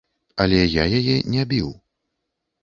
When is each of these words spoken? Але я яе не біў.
Але 0.45 0.61
я 0.61 0.85
яе 1.01 1.15
не 1.35 1.43
біў. 1.53 1.69